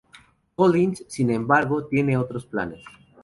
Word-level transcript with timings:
Collins, 0.55 1.03
sin 1.09 1.29
embargo, 1.29 1.85
tiene 1.85 2.17
otros 2.17 2.47
planes. 2.47 2.81